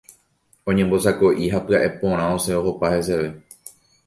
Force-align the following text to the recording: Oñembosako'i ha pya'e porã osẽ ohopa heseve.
Oñembosako'i 0.71 1.51
ha 1.53 1.59
pya'e 1.67 1.89
porã 2.01 2.25
osẽ 2.39 2.57
ohopa 2.63 2.87
heseve. 2.97 3.29